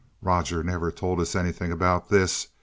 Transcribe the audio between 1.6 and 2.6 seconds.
about this.